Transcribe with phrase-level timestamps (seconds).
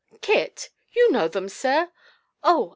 [0.21, 0.71] Kit!
[0.93, 1.91] You know them, sir!
[2.41, 2.69] Oh!